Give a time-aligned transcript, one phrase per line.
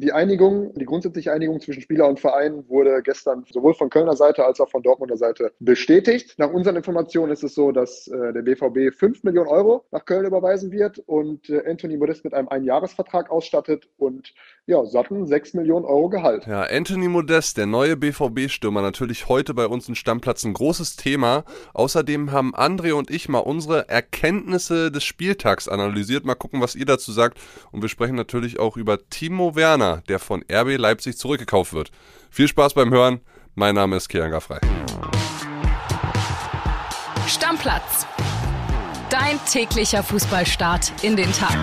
[0.00, 4.44] Die Einigung, die grundsätzliche Einigung zwischen Spieler und Verein wurde gestern sowohl von Kölner Seite
[4.44, 6.36] als auch von Dortmunder Seite bestätigt.
[6.38, 10.24] Nach unseren Informationen ist es so, dass äh, der BVB 5 Millionen Euro nach Köln
[10.24, 14.34] überweisen wird und äh, Anthony Modest mit einem Einjahresvertrag ausstattet und
[14.66, 16.46] ja, satten 6 Millionen Euro Gehalt.
[16.46, 21.44] Ja, Anthony Modest, der neue BVB-Stürmer, natürlich heute bei uns im Stammplatz ein großes Thema.
[21.72, 26.24] Außerdem haben André und ich mal unsere Erkenntnisse des Spieltags analysiert.
[26.24, 27.38] Mal gucken, was ihr dazu sagt.
[27.72, 31.90] Und wir sprechen natürlich auch über Timo Werner, der von RB Leipzig zurückgekauft wird.
[32.30, 33.20] Viel Spaß beim Hören.
[33.54, 34.60] Mein Name ist Kianga Frei.
[37.26, 38.06] Stammplatz.
[39.10, 41.56] Dein täglicher Fußballstart in den Tag.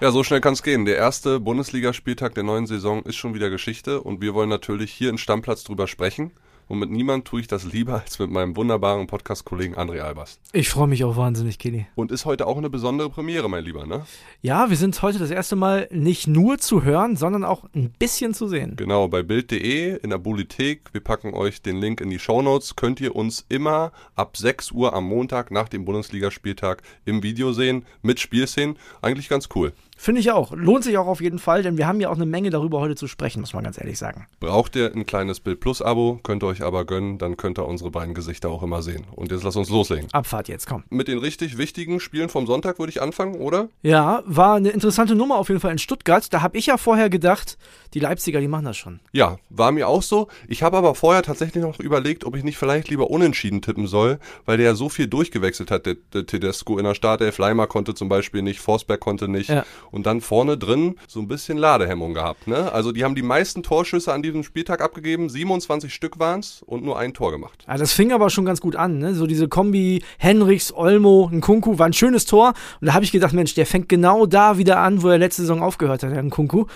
[0.00, 0.86] Ja, so schnell kann es gehen.
[0.86, 5.10] Der erste Bundesligaspieltag der neuen Saison ist schon wieder Geschichte und wir wollen natürlich hier
[5.10, 6.32] in Stammplatz drüber sprechen.
[6.70, 10.38] Und mit niemand tue ich das lieber als mit meinem wunderbaren Podcast-Kollegen André Albers.
[10.52, 11.88] Ich freue mich auch wahnsinnig, Kili.
[11.96, 14.06] Und ist heute auch eine besondere Premiere, mein Lieber, ne?
[14.40, 18.34] Ja, wir sind heute das erste Mal nicht nur zu hören, sondern auch ein bisschen
[18.34, 18.76] zu sehen.
[18.76, 20.90] Genau, bei Bild.de in der Bulithek.
[20.92, 22.76] Wir packen euch den Link in die Shownotes.
[22.76, 27.84] Könnt ihr uns immer ab 6 Uhr am Montag nach dem Bundesligaspieltag im Video sehen,
[28.02, 28.78] mit Spielszenen.
[29.02, 29.72] Eigentlich ganz cool.
[29.96, 30.52] Finde ich auch.
[30.52, 32.94] Lohnt sich auch auf jeden Fall, denn wir haben ja auch eine Menge darüber heute
[32.94, 34.26] zu sprechen, muss man ganz ehrlich sagen.
[34.40, 37.66] Braucht ihr ein kleines Bild Plus Abo, könnt ihr euch aber gönnen, dann könnt ihr
[37.66, 39.06] unsere beiden Gesichter auch immer sehen.
[39.14, 40.08] Und jetzt lass uns loslegen.
[40.12, 40.84] Abfahrt jetzt, komm.
[40.88, 43.68] Mit den richtig wichtigen Spielen vom Sonntag würde ich anfangen, oder?
[43.82, 46.32] Ja, war eine interessante Nummer auf jeden Fall in Stuttgart.
[46.32, 47.58] Da habe ich ja vorher gedacht,
[47.92, 49.00] die Leipziger, die machen das schon.
[49.12, 50.28] Ja, war mir auch so.
[50.48, 54.18] Ich habe aber vorher tatsächlich noch überlegt, ob ich nicht vielleicht lieber unentschieden tippen soll,
[54.46, 57.36] weil der ja so viel durchgewechselt hat, der, der Tedesco in der Startelf.
[57.38, 59.50] Leimer konnte zum Beispiel nicht, Forsberg konnte nicht.
[59.50, 59.64] Ja.
[59.90, 62.46] Und dann vorne drin drin so ein bisschen Ladehemmung gehabt.
[62.46, 62.72] Ne?
[62.72, 66.98] Also die haben die meisten Torschüsse an diesem Spieltag abgegeben, 27 Stück waren und nur
[66.98, 67.64] ein Tor gemacht.
[67.66, 68.98] Ja, das fing aber schon ganz gut an.
[68.98, 69.14] Ne?
[69.14, 72.54] So diese Kombi Henrichs, Olmo, Nkunku war ein schönes Tor.
[72.80, 75.42] Und da habe ich gedacht, Mensch, der fängt genau da wieder an, wo er letzte
[75.42, 76.66] Saison aufgehört hat, der Nkunku.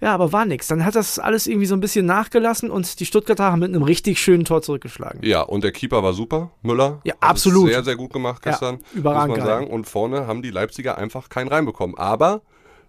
[0.00, 0.68] Ja, aber war nichts.
[0.68, 3.82] Dann hat das alles irgendwie so ein bisschen nachgelassen und die Stuttgarter haben mit einem
[3.82, 5.20] richtig schönen Tor zurückgeschlagen.
[5.24, 7.00] Ja, und der Keeper war super, Müller.
[7.04, 7.68] Ja, absolut.
[7.68, 8.78] Sehr, sehr gut gemacht gestern.
[8.92, 9.30] Ja, überragend.
[9.30, 9.66] Muss man sagen.
[9.66, 11.98] Und vorne haben die Leipziger einfach keinen reinbekommen.
[11.98, 12.42] Aber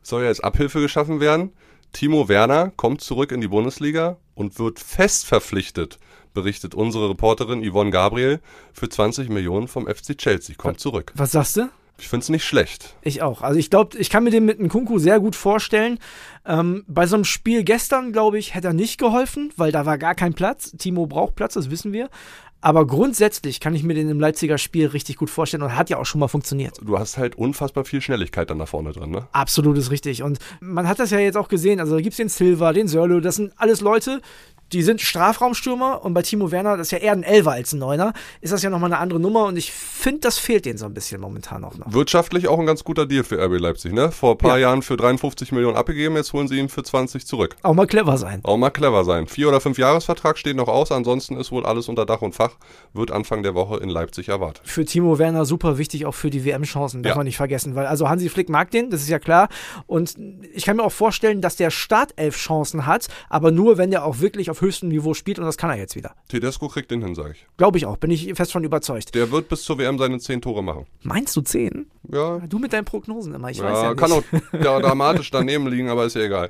[0.04, 1.52] soll ja jetzt Abhilfe geschaffen werden.
[1.94, 5.98] Timo Werner kommt zurück in die Bundesliga und wird fest verpflichtet,
[6.40, 8.40] berichtet unsere Reporterin Yvonne Gabriel,
[8.72, 10.56] für 20 Millionen vom FC Chelsea.
[10.56, 11.12] Kommt was, zurück.
[11.16, 11.70] Was sagst du?
[11.98, 12.96] Ich finde es nicht schlecht.
[13.02, 13.42] Ich auch.
[13.42, 16.00] Also ich glaube, ich kann mir den mit einem Kunku sehr gut vorstellen.
[16.46, 19.98] Ähm, bei so einem Spiel gestern, glaube ich, hätte er nicht geholfen, weil da war
[19.98, 20.72] gar kein Platz.
[20.78, 22.10] Timo braucht Platz, das wissen wir.
[22.62, 25.98] Aber grundsätzlich kann ich mir den im Leipziger Spiel richtig gut vorstellen und hat ja
[25.98, 26.78] auch schon mal funktioniert.
[26.82, 29.28] Du hast halt unfassbar viel Schnelligkeit dann da vorne drin, ne?
[29.32, 30.24] Absolut ist richtig.
[30.24, 31.80] Und man hat das ja jetzt auch gesehen.
[31.80, 34.22] Also da gibt es den Silva, den Sörlo, das sind alles Leute,
[34.72, 37.80] die sind Strafraumstürmer und bei Timo Werner, das ist ja eher ein Elfer als ein
[37.80, 40.86] Neuner, ist das ja nochmal eine andere Nummer und ich finde, das fehlt denen so
[40.86, 41.92] ein bisschen momentan auch noch.
[41.92, 44.12] Wirtschaftlich auch ein ganz guter Deal für RB Leipzig, ne?
[44.12, 44.68] Vor ein paar ja.
[44.68, 47.56] Jahren für 53 Millionen abgegeben, jetzt holen sie ihn für 20 zurück.
[47.64, 48.42] Auch mal clever sein.
[48.44, 49.28] Auch mal clever sein.
[49.28, 52.52] Vier- oder fünf Jahresvertrag steht noch aus, ansonsten ist wohl alles unter Dach und Fach,
[52.94, 54.62] wird Anfang der Woche in Leipzig erwartet.
[54.66, 57.18] Für Timo Werner super wichtig, auch für die WM-Chancen, darf ja.
[57.18, 59.50] man nicht vergessen, weil also Hansi Flick mag den, das ist ja klar
[59.88, 60.16] und
[60.54, 64.20] ich kann mir auch vorstellen, dass der Startelf Chancen hat, aber nur, wenn der auch
[64.20, 66.14] wirklich auf höchstem Niveau spielt und das kann er jetzt wieder.
[66.28, 67.46] Tedesco kriegt den hin, sage ich.
[67.58, 69.16] Glaube ich auch, bin ich fest von überzeugt.
[69.16, 70.86] Der wird bis zur WM seine zehn Tore machen.
[71.04, 71.90] Meinst du zehn?
[72.12, 72.40] Ja.
[72.40, 74.00] Du mit deinen Prognosen immer, ich ja, weiß ja nicht.
[74.00, 76.50] Kann auch ja, dramatisch daneben liegen, aber ist ja egal.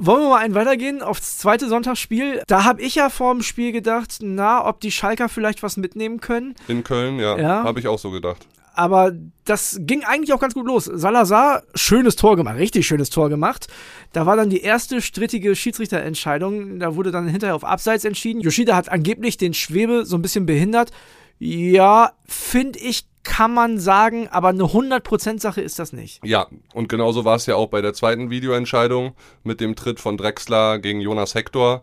[0.00, 2.42] Wollen wir mal einen weitergehen aufs zweite Sonntagsspiel?
[2.46, 6.20] Da habe ich ja vor dem Spiel gedacht, na, ob die Schalker vielleicht was mitnehmen
[6.20, 6.54] können.
[6.68, 7.36] In Köln, ja.
[7.36, 7.64] ja.
[7.64, 8.46] Habe ich auch so gedacht.
[8.78, 9.10] Aber
[9.44, 10.84] das ging eigentlich auch ganz gut los.
[10.84, 13.66] Salazar, schönes Tor gemacht, richtig schönes Tor gemacht.
[14.12, 16.78] Da war dann die erste strittige Schiedsrichterentscheidung.
[16.78, 18.40] Da wurde dann hinterher auf Abseits entschieden.
[18.40, 20.92] Yoshida hat angeblich den Schwebe so ein bisschen behindert.
[21.40, 26.24] Ja, finde ich, kann man sagen, aber eine 100%-Sache ist das nicht.
[26.24, 30.16] Ja, und genauso war es ja auch bei der zweiten Videoentscheidung mit dem Tritt von
[30.16, 31.82] Drexler gegen Jonas Hector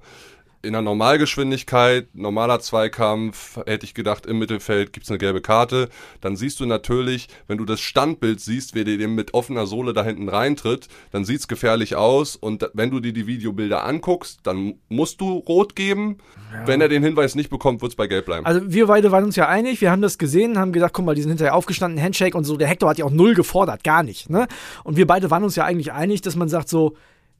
[0.66, 5.90] in der Normalgeschwindigkeit, normaler Zweikampf, hätte ich gedacht, im Mittelfeld gibt es eine gelbe Karte.
[6.22, 10.04] Dann siehst du natürlich, wenn du das Standbild siehst, wer dir mit offener Sohle da
[10.04, 12.36] hinten reintritt, dann sieht es gefährlich aus.
[12.36, 16.18] Und wenn du dir die Videobilder anguckst, dann musst du rot geben.
[16.52, 16.68] Ja.
[16.68, 18.46] Wenn er den Hinweis nicht bekommt, wird es bei gelb bleiben.
[18.46, 21.16] Also wir beide waren uns ja einig, wir haben das gesehen, haben gesagt, guck mal,
[21.16, 22.58] die sind hinterher aufgestanden, Handshake und so.
[22.58, 24.30] Der Hector hat ja auch null gefordert, gar nicht.
[24.30, 24.48] Ne?
[24.84, 26.96] Und wir beide waren uns ja eigentlich einig, dass man sagt so,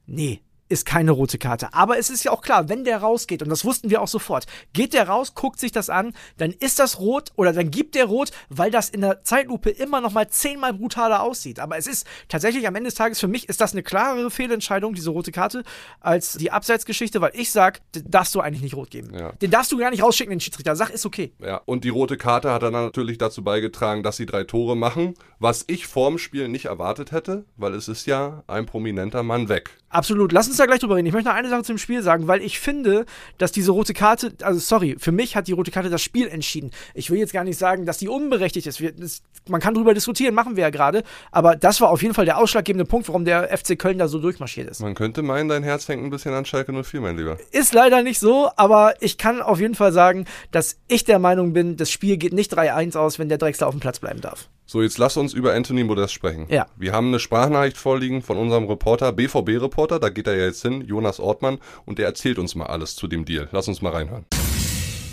[0.06, 1.72] nee, ist keine rote Karte.
[1.72, 4.46] Aber es ist ja auch klar, wenn der rausgeht, und das wussten wir auch sofort,
[4.72, 8.06] geht der raus, guckt sich das an, dann ist das rot oder dann gibt der
[8.06, 11.60] rot, weil das in der Zeitlupe immer noch mal zehnmal brutaler aussieht.
[11.60, 14.94] Aber es ist tatsächlich am Ende des Tages für mich ist das eine klarere Fehlentscheidung,
[14.94, 15.62] diese rote Karte,
[16.00, 19.14] als die Abseitsgeschichte, weil ich sag, darfst du eigentlich nicht rot geben.
[19.16, 19.32] Ja.
[19.32, 20.76] Den darfst du gar nicht rausschicken, den Schiedsrichter.
[20.76, 21.32] Sag, ist okay.
[21.40, 25.14] Ja, und die rote Karte hat dann natürlich dazu beigetragen, dass sie drei Tore machen,
[25.38, 29.70] was ich vorm Spiel nicht erwartet hätte, weil es ist ja ein prominenter Mann weg.
[29.96, 30.30] Absolut.
[30.32, 31.06] Lass uns da gleich drüber reden.
[31.06, 33.06] Ich möchte noch eine Sache zum Spiel sagen, weil ich finde,
[33.38, 36.70] dass diese rote Karte, also sorry, für mich hat die rote Karte das Spiel entschieden.
[36.92, 38.78] Ich will jetzt gar nicht sagen, dass die unberechtigt ist.
[38.78, 41.02] Wir, das, man kann darüber diskutieren, machen wir ja gerade.
[41.32, 44.18] Aber das war auf jeden Fall der ausschlaggebende Punkt, warum der FC Köln da so
[44.18, 44.82] durchmarschiert ist.
[44.82, 47.38] Man könnte meinen, dein Herz hängt ein bisschen an Schalke 04, mein Lieber.
[47.50, 51.54] Ist leider nicht so, aber ich kann auf jeden Fall sagen, dass ich der Meinung
[51.54, 54.50] bin, das Spiel geht nicht 3-1 aus, wenn der Drexler auf dem Platz bleiben darf.
[54.68, 56.46] So, jetzt lass uns über Anthony Modest sprechen.
[56.48, 56.66] Ja.
[56.76, 60.80] Wir haben eine Sprachnachricht vorliegen von unserem Reporter, BVB-Reporter, da geht er ja jetzt hin,
[60.80, 63.48] Jonas Ortmann, und der erzählt uns mal alles zu dem Deal.
[63.52, 64.24] Lass uns mal reinhören.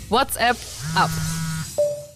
[0.08, 0.56] WhatsApp
[0.96, 1.08] ab.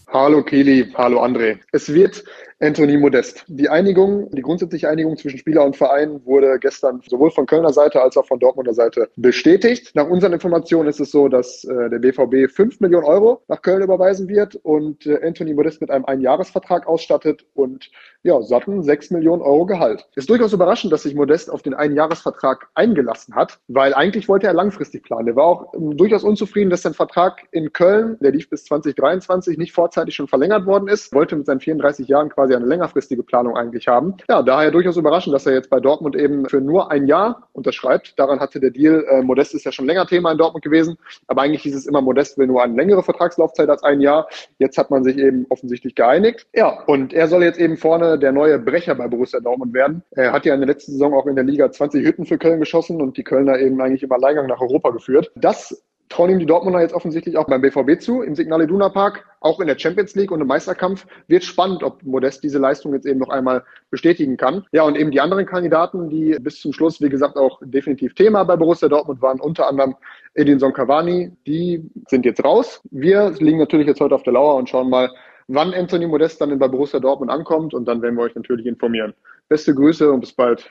[0.09, 1.61] Hallo Kili, hallo André.
[1.71, 2.25] Es wird
[2.61, 3.45] Anthony Modest.
[3.47, 8.03] Die Einigung, die grundsätzliche Einigung zwischen Spieler und Verein wurde gestern sowohl von Kölner Seite
[8.03, 9.93] als auch von Dortmunder Seite bestätigt.
[9.95, 13.83] Nach unseren Informationen ist es so, dass äh, der BVB 5 Millionen Euro nach Köln
[13.83, 17.91] überweisen wird und äh, Anthony Modest mit einem Einjahresvertrag ausstattet und
[18.25, 20.09] ja, satten 6 Millionen Euro Gehalt.
[20.17, 24.53] Ist durchaus überraschend, dass sich Modest auf den Einjahresvertrag eingelassen hat, weil eigentlich wollte er
[24.53, 25.29] langfristig planen.
[25.29, 29.59] Er war auch ähm, durchaus unzufrieden, dass sein Vertrag in Köln, der lief bis 2023,
[29.59, 33.23] nicht vorzeitig schon verlängert worden ist, wollte mit seinen 34 Jahren quasi quasi eine längerfristige
[33.23, 34.15] Planung eigentlich haben.
[34.29, 38.19] Ja, daher durchaus überraschend, dass er jetzt bei Dortmund eben für nur ein Jahr unterschreibt.
[38.19, 40.97] Daran hatte der Deal, äh, Modest ist ja schon länger Thema in Dortmund gewesen,
[41.27, 44.29] aber eigentlich hieß es immer, Modest will nur eine längere Vertragslaufzeit als ein Jahr.
[44.59, 46.47] Jetzt hat man sich eben offensichtlich geeinigt.
[46.55, 50.03] Ja, und er soll jetzt eben vorne der neue Brecher bei Borussia Dortmund werden.
[50.13, 52.61] Er hat ja in der letzten Saison auch in der Liga 20 Hütten für Köln
[52.61, 55.31] geschossen und die Kölner eben eigentlich im Alleingang nach Europa geführt.
[55.35, 59.27] Das trauen ihm die Dortmunder jetzt offensichtlich auch beim BVB zu, im Signal Iduna Park,
[59.41, 61.07] auch in der Champions League und im Meisterkampf.
[61.27, 64.65] Wird spannend, ob Modest diese Leistung jetzt eben noch einmal bestätigen kann.
[64.73, 68.45] Ja, und eben die anderen Kandidaten, die bis zum Schluss, wie gesagt, auch definitiv Thema
[68.45, 69.95] bei Borussia Dortmund waren, unter anderem
[70.35, 72.81] Edinson Cavani, die sind jetzt raus.
[72.91, 75.11] Wir liegen natürlich jetzt heute auf der Lauer und schauen mal,
[75.49, 79.15] wann Anthony Modest dann bei Borussia Dortmund ankommt und dann werden wir euch natürlich informieren.
[79.49, 80.69] Beste Grüße und bis bald.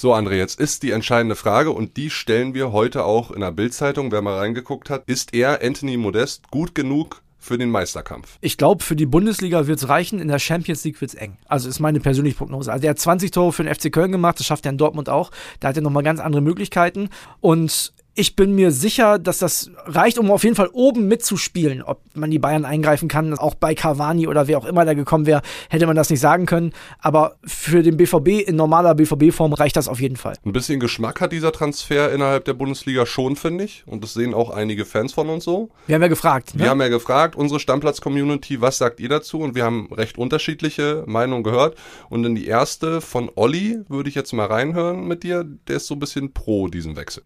[0.00, 3.50] So, André, jetzt ist die entscheidende Frage und die stellen wir heute auch in der
[3.50, 5.02] Bildzeitung, wer mal reingeguckt hat.
[5.04, 8.38] Ist er, Anthony Modest, gut genug für den Meisterkampf?
[8.40, 11.36] Ich glaube, für die Bundesliga wird es reichen, in der Champions League wird es eng.
[11.44, 12.72] Also ist meine persönliche Prognose.
[12.72, 15.10] Also der hat 20 Tore für den FC Köln gemacht, das schafft er in Dortmund
[15.10, 15.32] auch.
[15.60, 17.10] Da hat er nochmal ganz andere Möglichkeiten.
[17.42, 21.82] Und ich bin mir sicher, dass das reicht, um auf jeden Fall oben mitzuspielen.
[21.82, 25.26] Ob man die Bayern eingreifen kann, auch bei Cavani oder wer auch immer da gekommen
[25.26, 26.72] wäre, hätte man das nicht sagen können.
[26.98, 30.34] Aber für den BVB in normaler BVB-Form reicht das auf jeden Fall.
[30.44, 33.84] Ein bisschen Geschmack hat dieser Transfer innerhalb der Bundesliga schon, finde ich.
[33.86, 35.70] Und das sehen auch einige Fans von uns so.
[35.86, 36.54] Wir haben ja gefragt.
[36.54, 36.64] Ne?
[36.64, 39.38] Wir haben ja gefragt, unsere Stammplatz-Community, was sagt ihr dazu?
[39.38, 41.76] Und wir haben recht unterschiedliche Meinungen gehört.
[42.08, 45.44] Und in die erste von Olli würde ich jetzt mal reinhören mit dir.
[45.68, 47.22] Der ist so ein bisschen pro diesen Wechsel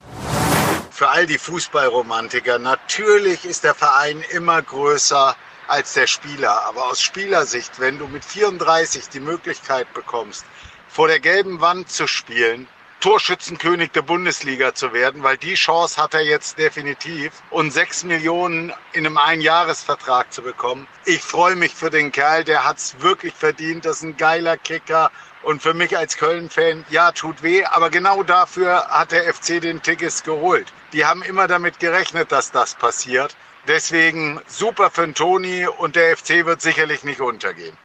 [0.94, 5.36] für all die Fußballromantiker, natürlich ist der Verein immer größer
[5.66, 6.64] als der Spieler.
[6.66, 10.46] Aber aus Spielersicht, wenn du mit 34 die Möglichkeit bekommst,
[10.86, 12.68] vor der gelben Wand zu spielen,
[13.00, 18.72] Torschützenkönig der Bundesliga zu werden, weil die Chance hat er jetzt definitiv und sechs Millionen
[18.92, 20.86] in einem Einjahresvertrag zu bekommen.
[21.06, 23.84] Ich freue mich für den Kerl, der hat es wirklich verdient.
[23.84, 25.10] Das ist ein geiler Kicker
[25.44, 29.82] und für mich als Köln-Fan, ja, tut weh, aber genau dafür hat der FC den
[29.82, 30.66] Tickets geholt.
[30.92, 33.36] Die haben immer damit gerechnet, dass das passiert.
[33.66, 37.76] Deswegen super für den Toni und der FC wird sicherlich nicht untergehen.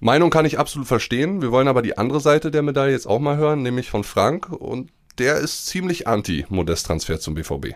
[0.00, 1.42] Meinung kann ich absolut verstehen.
[1.42, 4.48] Wir wollen aber die andere Seite der Medaille jetzt auch mal hören, nämlich von Frank.
[4.48, 7.74] Und der ist ziemlich anti-Modest-Transfer zum BVB.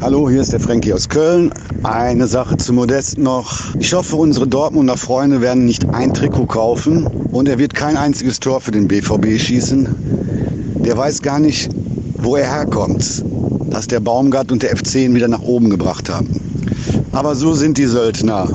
[0.00, 1.52] Hallo, hier ist der Frankie aus Köln.
[1.82, 3.74] Eine Sache zu Modest noch.
[3.78, 8.38] Ich hoffe, unsere Dortmunder Freunde werden nicht ein Trikot kaufen und er wird kein einziges
[8.38, 9.88] Tor für den BVB schießen.
[10.84, 11.70] Der weiß gar nicht,
[12.16, 13.24] wo er herkommt,
[13.70, 16.28] dass der Baumgart und der FC ihn wieder nach oben gebracht haben.
[17.12, 18.48] Aber so sind die Söldner.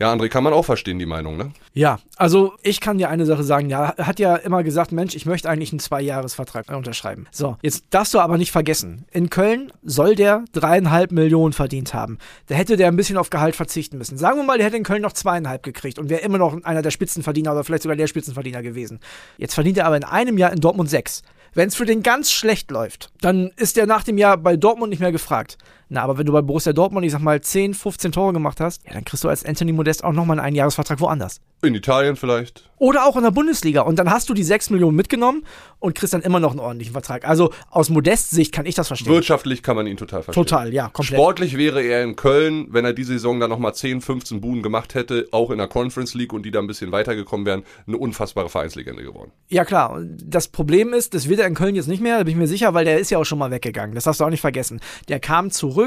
[0.00, 1.52] Ja, André, kann man auch verstehen, die Meinung, ne?
[1.74, 3.68] Ja, also ich kann dir eine Sache sagen.
[3.68, 7.26] Ja, er hat ja immer gesagt, Mensch, ich möchte eigentlich einen Zweijahresvertrag unterschreiben.
[7.30, 12.16] So, jetzt darfst du aber nicht vergessen, in Köln soll der dreieinhalb Millionen verdient haben.
[12.46, 14.16] Da hätte der ein bisschen auf Gehalt verzichten müssen.
[14.16, 16.80] Sagen wir mal, der hätte in Köln noch zweieinhalb gekriegt und wäre immer noch einer
[16.80, 19.00] der Spitzenverdiener oder vielleicht sogar der Spitzenverdiener gewesen.
[19.36, 21.20] Jetzt verdient er aber in einem Jahr in Dortmund sechs.
[21.52, 24.90] Wenn es für den ganz schlecht läuft, dann ist er nach dem Jahr bei Dortmund
[24.90, 25.58] nicht mehr gefragt.
[25.92, 28.86] Na, aber wenn du bei Borussia Dortmund, ich sag mal, 10, 15 Tore gemacht hast,
[28.86, 31.40] ja, dann kriegst du als Anthony Modest auch nochmal einen Einjahresvertrag woanders.
[31.62, 32.70] In Italien vielleicht.
[32.78, 33.82] Oder auch in der Bundesliga.
[33.82, 35.44] Und dann hast du die 6 Millionen mitgenommen
[35.80, 37.28] und kriegst dann immer noch einen ordentlichen Vertrag.
[37.28, 39.12] Also aus Modest-Sicht kann ich das verstehen.
[39.12, 40.42] Wirtschaftlich kann man ihn total verstehen.
[40.42, 41.18] Total, ja, komplett.
[41.18, 44.94] Sportlich wäre er in Köln, wenn er diese Saison dann nochmal 10, 15 Buden gemacht
[44.94, 48.48] hätte, auch in der Conference League und die da ein bisschen weitergekommen wären, eine unfassbare
[48.48, 49.32] Vereinslegende geworden.
[49.48, 49.90] Ja, klar.
[49.90, 52.38] Und das Problem ist, das wird er in Köln jetzt nicht mehr, da bin ich
[52.38, 53.94] mir sicher, weil der ist ja auch schon mal weggegangen.
[53.94, 54.80] Das darfst du auch nicht vergessen.
[55.08, 55.79] Der kam zurück,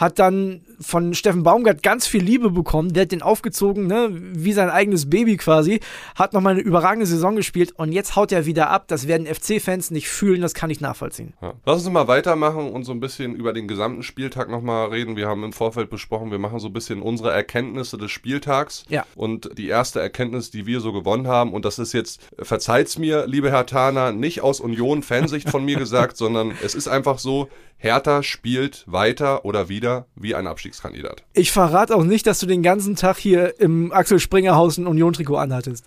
[0.00, 2.94] hat dann von Steffen Baumgart ganz viel Liebe bekommen.
[2.94, 5.80] Der hat den aufgezogen, ne, wie sein eigenes Baby quasi.
[6.14, 8.88] Hat nochmal eine überragende Saison gespielt und jetzt haut er wieder ab.
[8.88, 11.34] Das werden FC-Fans nicht fühlen, das kann ich nachvollziehen.
[11.42, 11.52] Ja.
[11.66, 15.16] Lass uns mal weitermachen und so ein bisschen über den gesamten Spieltag nochmal reden.
[15.16, 18.84] Wir haben im Vorfeld besprochen, wir machen so ein bisschen unsere Erkenntnisse des Spieltags.
[18.88, 19.04] Ja.
[19.14, 23.26] Und die erste Erkenntnis, die wir so gewonnen haben, und das ist jetzt, verzeiht's mir,
[23.26, 27.50] liebe Herr Tana, nicht aus Union-Fansicht von mir gesagt, sondern es ist einfach so,
[27.82, 31.24] Hertha spielt weiter oder wieder wie ein Abstiegskandidat.
[31.32, 34.86] Ich verrate auch nicht, dass du den ganzen Tag hier im Axel Springer Haus ein
[34.86, 35.84] Union-Trikot anhattest.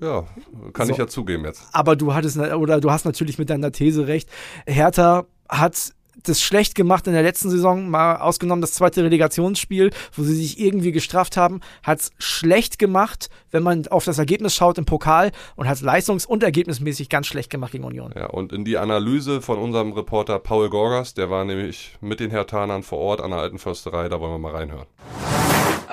[0.00, 0.24] Ja,
[0.72, 0.92] kann So.
[0.92, 1.64] ich ja zugeben jetzt.
[1.72, 4.28] Aber du hattest oder du hast natürlich mit deiner These recht.
[4.66, 10.22] Hertha hat das schlecht gemacht in der letzten Saison, mal ausgenommen das zweite Relegationsspiel, wo
[10.22, 14.78] sie sich irgendwie gestrafft haben, hat es schlecht gemacht, wenn man auf das Ergebnis schaut
[14.78, 18.12] im Pokal und hat es leistungs- und ergebnismäßig ganz schlecht gemacht gegen Union.
[18.16, 22.30] Ja, und in die Analyse von unserem Reporter Paul Gorgas, der war nämlich mit den
[22.30, 24.86] Herthanern vor Ort an der Alten Försterei, da wollen wir mal reinhören.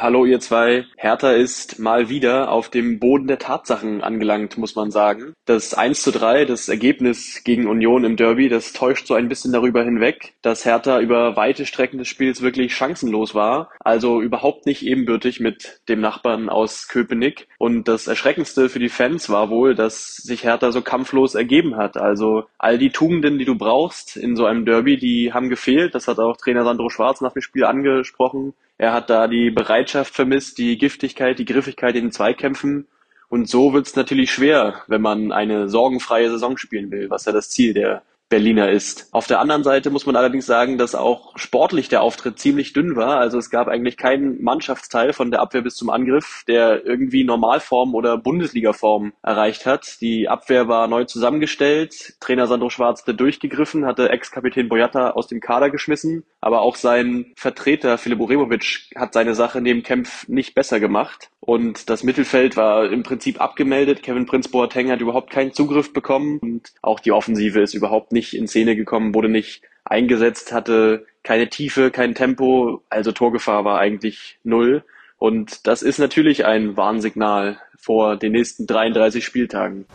[0.02, 0.86] Hallo ihr zwei.
[0.96, 5.34] Hertha ist mal wieder auf dem Boden der Tatsachen angelangt, muss man sagen.
[5.44, 9.52] Das 1 zu 3, das Ergebnis gegen Union im Derby, das täuscht so ein bisschen
[9.52, 13.72] darüber hinweg, dass Hertha über weite Strecken des Spiels wirklich chancenlos war.
[13.82, 17.50] Also überhaupt nicht ebenbürtig mit dem Nachbarn aus Köpenick.
[17.58, 21.98] Und das Erschreckendste für die Fans war wohl, dass sich Hertha so kampflos ergeben hat.
[21.98, 25.94] Also all die Tugenden, die du brauchst in so einem Derby, die haben gefehlt.
[25.94, 28.54] Das hat auch Trainer Sandro Schwarz nach dem Spiel angesprochen.
[28.80, 32.88] Er hat da die Bereitschaft vermisst, die Giftigkeit, die Griffigkeit in den Zweikämpfen.
[33.28, 37.34] Und so wird es natürlich schwer, wenn man eine sorgenfreie Saison spielen will, was ja
[37.34, 39.10] das Ziel der Berliner ist.
[39.12, 42.96] Auf der anderen Seite muss man allerdings sagen, dass auch sportlich der Auftritt ziemlich dünn
[42.96, 43.18] war.
[43.18, 47.96] Also es gab eigentlich keinen Mannschaftsteil von der Abwehr bis zum Angriff, der irgendwie Normalform
[47.96, 50.00] oder Bundesligaform erreicht hat.
[50.02, 52.16] Die Abwehr war neu zusammengestellt.
[52.20, 56.24] Trainer Sandro Schwarz hatte durchgegriffen, hatte Ex-Kapitän Boyata aus dem Kader geschmissen.
[56.40, 61.32] Aber auch sein Vertreter Filip Uremovic hat seine Sache neben Kempf nicht besser gemacht.
[61.50, 64.04] Und das Mittelfeld war im Prinzip abgemeldet.
[64.04, 66.38] Kevin Prince Boateng hat überhaupt keinen Zugriff bekommen.
[66.38, 71.50] Und auch die Offensive ist überhaupt nicht in Szene gekommen, wurde nicht eingesetzt, hatte keine
[71.50, 72.84] Tiefe, kein Tempo.
[72.92, 74.84] Also Torgefahr war eigentlich null.
[75.18, 79.88] Und das ist natürlich ein Warnsignal vor den nächsten 33 Spieltagen.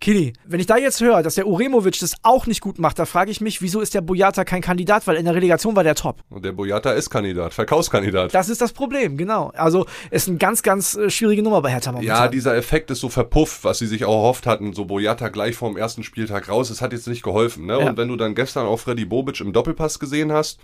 [0.00, 3.04] Kili, wenn ich da jetzt höre, dass der Uremovic das auch nicht gut macht, da
[3.04, 5.94] frage ich mich, wieso ist der Boyata kein Kandidat, weil in der Relegation war der
[5.94, 6.22] top.
[6.30, 8.32] Und der Boyata ist Kandidat, Verkaufskandidat.
[8.32, 9.52] Das ist das Problem, genau.
[9.54, 12.16] Also ist eine ganz, ganz äh, schwierige Nummer bei Hertha momentan.
[12.16, 15.54] Ja, dieser Effekt ist so verpufft, was sie sich auch erhofft hatten, so Boyata gleich
[15.54, 17.66] vorm ersten Spieltag raus, das hat jetzt nicht geholfen.
[17.66, 17.78] Ne?
[17.78, 17.90] Ja.
[17.90, 20.60] Und wenn du dann gestern auch Freddy Bobic im Doppelpass gesehen hast,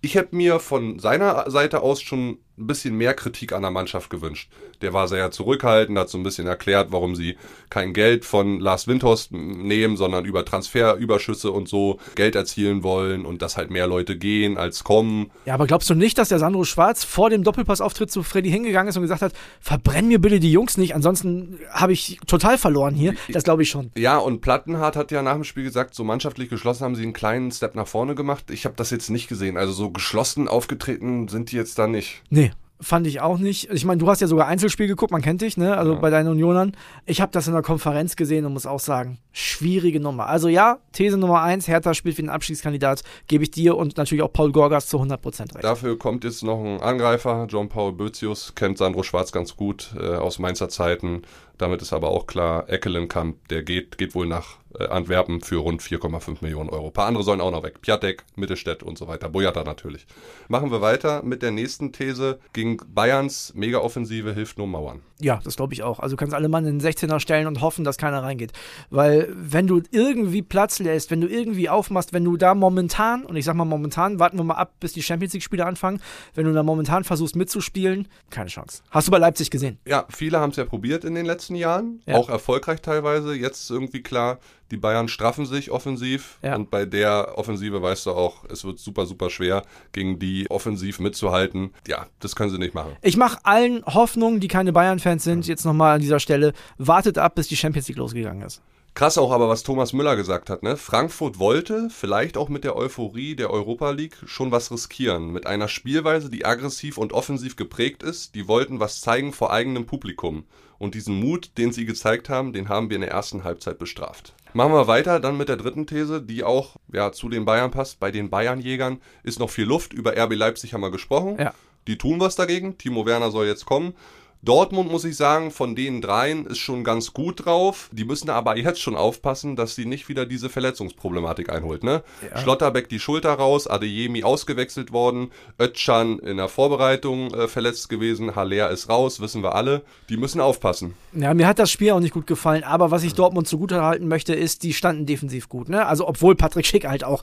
[0.00, 4.10] ich hätte mir von seiner Seite aus schon ein bisschen mehr Kritik an der Mannschaft
[4.10, 4.50] gewünscht.
[4.82, 7.36] Der war sehr zurückhaltend, hat so ein bisschen erklärt, warum sie
[7.70, 13.42] kein Geld von Lars Windhorst nehmen, sondern über Transferüberschüsse und so Geld erzielen wollen und
[13.42, 15.30] dass halt mehr Leute gehen als kommen.
[15.46, 18.88] Ja, aber glaubst du nicht, dass der Sandro Schwarz vor dem Doppelpassauftritt zu Freddy hingegangen
[18.88, 22.94] ist und gesagt hat, verbrenn mir bitte die Jungs nicht, ansonsten habe ich total verloren
[22.94, 23.14] hier?
[23.32, 23.90] Das glaube ich schon.
[23.96, 27.12] Ja, und Plattenhardt hat ja nach dem Spiel gesagt, so mannschaftlich geschlossen haben sie einen
[27.12, 28.50] kleinen Step nach vorne gemacht.
[28.50, 29.56] Ich habe das jetzt nicht gesehen.
[29.56, 32.22] Also so geschlossen aufgetreten sind die jetzt da nicht.
[32.30, 32.49] Nee.
[32.82, 33.70] Fand ich auch nicht.
[33.70, 35.76] Ich meine, du hast ja sogar Einzelspiel geguckt, man kennt dich, ne?
[35.76, 36.72] Also bei deinen Unionern.
[37.04, 40.26] Ich habe das in der Konferenz gesehen und muss auch sagen, schwierige Nummer.
[40.26, 44.22] Also ja, These Nummer eins, Hertha spielt wie ein Abschiedskandidat, gebe ich dir und natürlich
[44.22, 45.64] auch Paul Gorgas zu 100% recht.
[45.64, 50.14] Dafür kommt jetzt noch ein Angreifer, John Paul Bözius, kennt Sandro Schwarz ganz gut äh,
[50.14, 51.22] aus Mainzer Zeiten.
[51.60, 55.82] Damit ist aber auch klar, Eckelenkamp, der geht, geht wohl nach äh, Antwerpen für rund
[55.82, 56.86] 4,5 Millionen Euro.
[56.86, 57.82] Ein paar andere sollen auch noch weg.
[57.82, 59.28] Piatek, Mittelstädt und so weiter.
[59.28, 60.06] Boyata natürlich.
[60.48, 62.38] Machen wir weiter mit der nächsten These.
[62.52, 65.02] Gegen Bayerns Mega-Offensive hilft nur Mauern.
[65.20, 65.98] Ja, das glaube ich auch.
[65.98, 68.52] Also du kannst alle Mann in den 16er stellen und hoffen, dass keiner reingeht.
[68.88, 73.36] Weil wenn du irgendwie Platz lässt, wenn du irgendwie aufmachst, wenn du da momentan, und
[73.36, 76.00] ich sag mal momentan, warten wir mal ab, bis die Champions League-Spiele anfangen,
[76.34, 78.82] wenn du da momentan versuchst mitzuspielen, keine Chance.
[78.90, 79.78] Hast du bei Leipzig gesehen?
[79.84, 82.16] Ja, viele haben es ja probiert in den letzten Jahren, Ja.
[82.16, 83.34] auch erfolgreich teilweise.
[83.34, 84.38] Jetzt ist irgendwie klar,
[84.70, 86.54] die Bayern straffen sich offensiv Ja.
[86.56, 91.00] und bei der Offensive weißt du auch, es wird super, super schwer, gegen die offensiv
[91.00, 91.74] mitzuhalten.
[91.88, 92.92] Ja, das können sie nicht machen.
[93.02, 97.34] Ich mache allen Hoffnungen, die keine Bayern-Fans sind, jetzt nochmal an dieser Stelle, wartet ab,
[97.34, 98.62] bis die Champions League losgegangen ist.
[98.94, 100.64] Krass auch aber, was Thomas Müller gesagt hat.
[100.64, 100.76] Ne?
[100.76, 105.30] Frankfurt wollte, vielleicht auch mit der Euphorie der Europa League, schon was riskieren.
[105.30, 108.34] Mit einer Spielweise, die aggressiv und offensiv geprägt ist.
[108.34, 110.44] Die wollten was zeigen vor eigenem Publikum.
[110.80, 114.32] Und diesen Mut, den sie gezeigt haben, den haben wir in der ersten Halbzeit bestraft.
[114.54, 118.00] Machen wir weiter dann mit der dritten These, die auch ja, zu den Bayern passt.
[118.00, 119.92] Bei den Bayernjägern ist noch viel Luft.
[119.92, 121.36] Über RB Leipzig haben wir gesprochen.
[121.38, 121.52] Ja.
[121.86, 122.78] Die tun was dagegen.
[122.78, 123.92] Timo Werner soll jetzt kommen.
[124.42, 127.90] Dortmund, muss ich sagen, von den dreien ist schon ganz gut drauf.
[127.92, 131.84] Die müssen aber jetzt schon aufpassen, dass sie nicht wieder diese Verletzungsproblematik einholt.
[131.84, 132.02] Ne?
[132.36, 135.30] Schlotterbeck die Schulter raus, Adeyemi ausgewechselt worden,
[135.60, 139.82] Özcan in der Vorbereitung äh, verletzt gewesen, Haller ist raus, wissen wir alle.
[140.08, 140.94] Die müssen aufpassen.
[141.12, 144.08] Ja, mir hat das Spiel auch nicht gut gefallen, aber was ich Dortmund zugute halten
[144.08, 145.68] möchte, ist, die standen defensiv gut.
[145.68, 145.84] Ne?
[145.84, 147.22] Also obwohl Patrick Schick halt auch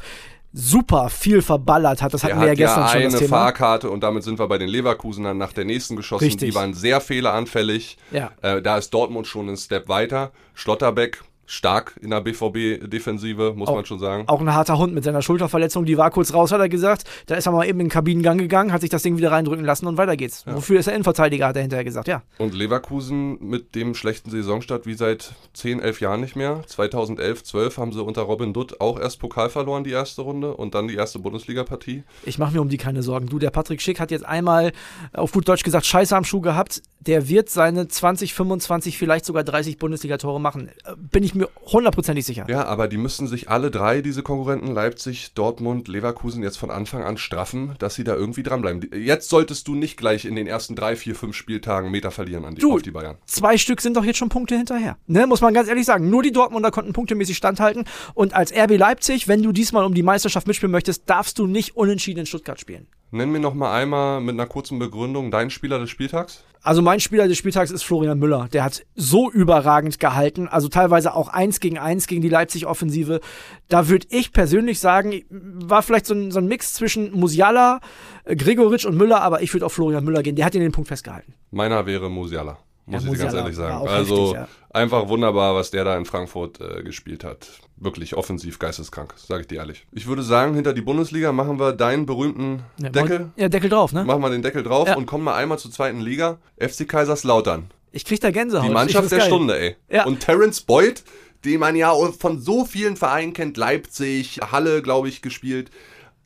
[0.54, 2.14] super viel verballert hat.
[2.14, 3.38] Das hatten wir ja hat gestern ja schon eine das Thema.
[3.38, 6.26] Fahrkarte und damit sind wir bei den Leverkusenern nach der nächsten geschossen.
[6.26, 6.50] Richtig.
[6.50, 7.98] Die waren sehr fehleranfällig.
[8.12, 8.32] Ja.
[8.42, 10.32] Äh, da ist Dortmund schon einen Step weiter.
[10.54, 14.26] Schlotterbeck stark in der BVB-Defensive, muss Auch- man schon sagen.
[14.28, 17.06] Auch ein harter Hund mit seiner Schulterverletzung, die war kurz raus, hat er gesagt.
[17.26, 19.66] Da ist er mal eben in den Kabinengang gegangen, hat sich das Ding wieder reindrücken
[19.66, 20.46] lassen und weiter geht's.
[20.46, 22.22] Wofür ist er Innenverteidiger, hat er hinterher gesagt, ja.
[22.38, 26.62] Und Leverkusen mit dem schlechten Saisonstart wie seit 10, 11 Jahren nicht mehr.
[26.68, 30.76] 2011, 12 haben sie unter Robin Dutt auch erst Pokal verloren, die erste Runde, und
[30.76, 32.04] dann die erste Bundesliga-Partie.
[32.26, 33.28] Ich mache mir um die keine Sorgen.
[33.28, 34.74] Du, der Patrick Schick hat jetzt einmal
[35.14, 36.82] auf gut Deutsch gesagt Scheiße am Schuh gehabt.
[37.00, 40.68] Der wird seine 20, 25, vielleicht sogar 30 Bundesliga-Tore machen.
[40.84, 42.46] Äh, Bin ich mir hundertprozentig sicher.
[42.50, 47.04] Ja, aber die müssen sich alle drei, diese Konkurrenten, Leipzig, Dortmund, Leverkusen, jetzt von Anfang
[47.04, 48.90] an straffen, dass sie da irgendwie dranbleiben.
[48.94, 52.56] Jetzt solltest du nicht gleich in den ersten drei, vier, fünf Spieltagen Meter verlieren an
[52.56, 53.18] die, Du- auf die Bayern.
[53.26, 54.98] Zwei Stück sind doch jetzt schon Punkte hinterher.
[55.08, 56.10] Ne, muss man ganz ehrlich sagen.
[56.10, 57.86] Nur die Dortmunder konnten punktemäßig standhalten.
[58.14, 61.76] Und als RB Leipzig, wenn du diesmal um die Meisterschaft mitspielen möchtest, darfst du nicht
[61.76, 62.88] unentschieden in Stuttgart spielen.
[63.12, 66.44] Nenn mir noch mal einmal mit einer kurzen Begründung deinen Spieler des Spieltags.
[66.68, 68.50] Also mein Spieler des Spieltags ist Florian Müller.
[68.52, 70.50] Der hat so überragend gehalten.
[70.50, 73.22] Also teilweise auch eins gegen eins gegen die Leipzig-Offensive.
[73.70, 77.80] Da würde ich persönlich sagen, war vielleicht so ein, so ein Mix zwischen Musiala,
[78.26, 80.36] Gregoritsch und Müller, aber ich würde auf Florian Müller gehen.
[80.36, 81.36] Der hat ihn den Punkt festgehalten.
[81.52, 82.58] Meiner wäre Musiala,
[82.88, 83.88] muss Ja, ich dir ganz ehrlich sagen.
[83.88, 84.48] Also heftig, ja.
[84.72, 87.48] einfach wunderbar, was der da in Frankfurt äh, gespielt hat.
[87.76, 89.86] Wirklich offensiv geisteskrank, sage ich dir ehrlich.
[89.92, 93.30] Ich würde sagen, hinter die Bundesliga machen wir deinen berühmten Ja, Deckel.
[93.36, 94.04] Ja, Deckel drauf, ne?
[94.04, 94.96] Machen wir den Deckel drauf Ja.
[94.96, 96.40] und kommen mal einmal zur zweiten Liga.
[96.58, 97.70] FC Kaiserslautern.
[97.92, 98.68] Ich krieg da Gänsehaut.
[98.68, 99.28] Die Mannschaft der geil.
[99.28, 99.76] Stunde, ey.
[99.90, 100.06] Ja.
[100.06, 101.04] Und Terence Boyd,
[101.46, 105.70] den man ja von so vielen Vereinen kennt, Leipzig, Halle, glaube ich, gespielt.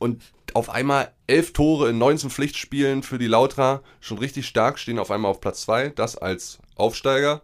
[0.02, 3.82] Und auf einmal elf Tore in 19 Pflichtspielen für die Lautra.
[4.00, 5.90] Schon richtig stark, stehen auf einmal auf Platz 2.
[5.90, 7.42] Das als Aufsteiger.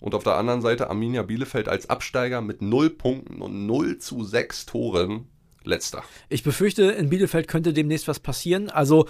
[0.00, 4.24] Und auf der anderen Seite Arminia Bielefeld als Absteiger mit 0 Punkten und 0 zu
[4.24, 5.28] 6 Toren.
[5.62, 6.02] Letzter.
[6.28, 8.70] Ich befürchte, in Bielefeld könnte demnächst was passieren.
[8.70, 9.06] Also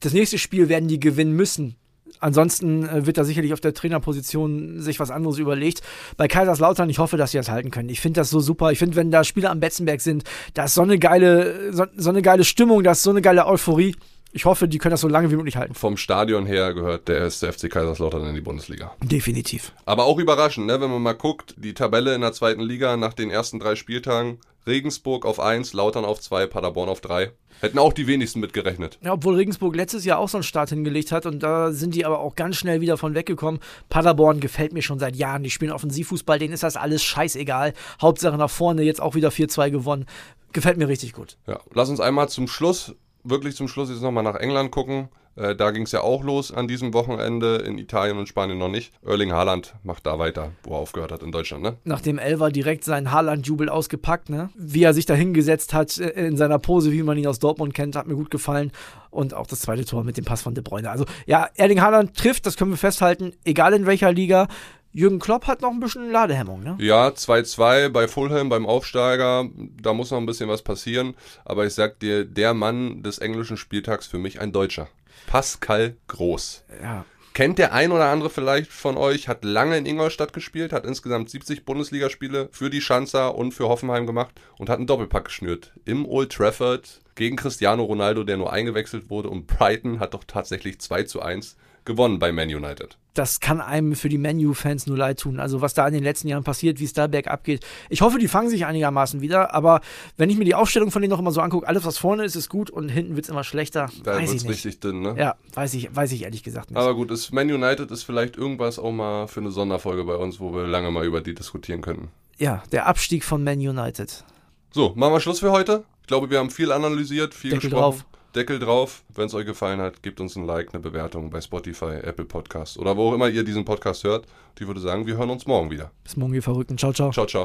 [0.00, 1.76] das nächste Spiel werden die gewinnen müssen.
[2.20, 5.82] Ansonsten äh, wird da sicherlich auf der Trainerposition sich was anderes überlegt.
[6.16, 7.88] Bei Kaiserslautern, ich hoffe, dass sie das halten können.
[7.88, 8.70] Ich finde das so super.
[8.72, 12.10] Ich finde, wenn da Spieler am Betzenberg sind, da ist so eine geile, so, so
[12.10, 13.96] eine geile Stimmung, da ist so eine geile Euphorie.
[14.32, 15.74] Ich hoffe, die können das so lange wie möglich halten.
[15.74, 18.92] Vom Stadion her gehört der erste FC Kaiserslautern in die Bundesliga.
[19.02, 19.72] Definitiv.
[19.86, 20.80] Aber auch überraschend, ne?
[20.80, 24.38] wenn man mal guckt, die Tabelle in der zweiten Liga nach den ersten drei Spieltagen.
[24.66, 27.32] Regensburg auf 1, Lautern auf 2, Paderborn auf 3.
[27.60, 28.98] Hätten auch die wenigsten mitgerechnet.
[29.02, 32.06] Ja, obwohl Regensburg letztes Jahr auch so einen Start hingelegt hat und da sind die
[32.06, 33.60] aber auch ganz schnell wieder von weggekommen.
[33.88, 35.42] Paderborn gefällt mir schon seit Jahren.
[35.42, 37.74] Die spielen Offensivfußball, denen ist das alles scheißegal.
[38.00, 40.06] Hauptsache nach vorne, jetzt auch wieder 4-2 gewonnen.
[40.52, 41.36] Gefällt mir richtig gut.
[41.46, 45.08] Ja, lass uns einmal zum Schluss, wirklich zum Schluss jetzt nochmal nach England gucken.
[45.36, 48.68] Äh, da ging es ja auch los an diesem Wochenende, in Italien und Spanien noch
[48.68, 48.92] nicht.
[49.04, 51.76] Erling Haaland macht da weiter, wo er aufgehört hat in Deutschland, ne?
[51.84, 54.50] Nachdem Elver direkt seinen Haaland-Jubel ausgepackt, ne?
[54.56, 57.74] Wie er sich da hingesetzt hat äh, in seiner Pose, wie man ihn aus Dortmund
[57.74, 58.72] kennt, hat mir gut gefallen.
[59.10, 60.90] Und auch das zweite Tor mit dem Pass von De Bruyne.
[60.90, 64.48] Also ja, Erling Haaland trifft, das können wir festhalten, egal in welcher Liga.
[64.92, 66.76] Jürgen Klopp hat noch ein bisschen Ladehemmung, ne?
[66.80, 69.48] Ja, 2-2 bei Fulham beim Aufsteiger,
[69.80, 71.14] da muss noch ein bisschen was passieren.
[71.44, 74.88] Aber ich sag dir, der Mann des englischen Spieltags für mich ein Deutscher.
[75.26, 76.64] Pascal Groß.
[76.82, 77.04] Ja.
[77.32, 81.30] Kennt der ein oder andere vielleicht von euch, hat lange in Ingolstadt gespielt, hat insgesamt
[81.30, 85.72] 70 Bundesligaspiele für die Schanzer und für Hoffenheim gemacht und hat einen Doppelpack geschnürt.
[85.84, 90.80] Im Old Trafford gegen Cristiano Ronaldo, der nur eingewechselt wurde und Brighton hat doch tatsächlich
[90.80, 92.96] 2 zu 1 gewonnen bei Man United.
[93.14, 95.40] das kann einem für die Menu-Fans nur leid tun.
[95.40, 97.66] Also was da in den letzten Jahren passiert, wie es da bergab geht.
[97.88, 99.80] Ich hoffe, die fangen sich einigermaßen wieder, aber
[100.16, 102.36] wenn ich mir die Aufstellung von denen noch immer so angucke, alles was vorne ist,
[102.36, 103.90] ist gut und hinten wird es immer schlechter.
[104.04, 104.48] Da ich nicht.
[104.48, 105.16] richtig dünn, ne?
[105.18, 106.78] Ja, weiß ich, weiß ich ehrlich gesagt nicht.
[106.78, 110.38] Aber gut, ist Man United ist vielleicht irgendwas auch mal für eine Sonderfolge bei uns,
[110.38, 112.08] wo wir lange mal über die diskutieren könnten.
[112.38, 114.24] ja, der Abstieg von Man United.
[114.72, 115.84] So, machen wir Schluss für heute.
[116.02, 117.98] Ich glaube, wir haben viel analysiert, viel Deckel gesprochen.
[117.98, 118.06] drauf.
[118.34, 119.02] Deckel drauf.
[119.14, 122.78] Wenn es euch gefallen hat, gebt uns ein Like, eine Bewertung bei Spotify, Apple Podcast
[122.78, 124.26] oder wo auch immer ihr diesen Podcast hört.
[124.26, 125.90] Und ich würde sagen, wir hören uns morgen wieder.
[126.04, 126.78] Bis morgen, ihr Verrückten.
[126.78, 127.10] Ciao, ciao.
[127.10, 127.44] Ciao, ciao.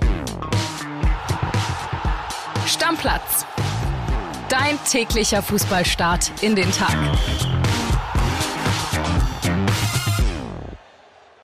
[2.68, 3.46] Stammplatz.
[4.50, 6.96] Dein täglicher Fußballstart in den Tag.